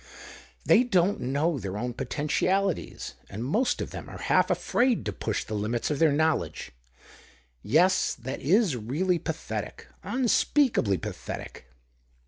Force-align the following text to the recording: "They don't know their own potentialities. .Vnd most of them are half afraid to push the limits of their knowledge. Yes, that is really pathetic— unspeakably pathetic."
"They 0.65 0.83
don't 0.83 1.21
know 1.21 1.59
their 1.59 1.77
own 1.77 1.93
potentialities. 1.93 3.13
.Vnd 3.29 3.41
most 3.41 3.81
of 3.83 3.91
them 3.91 4.09
are 4.09 4.17
half 4.17 4.49
afraid 4.49 5.05
to 5.05 5.13
push 5.13 5.43
the 5.43 5.53
limits 5.53 5.91
of 5.91 5.99
their 5.99 6.11
knowledge. 6.11 6.71
Yes, 7.61 8.15
that 8.15 8.41
is 8.41 8.75
really 8.75 9.19
pathetic— 9.19 9.89
unspeakably 10.03 10.97
pathetic." 10.97 11.67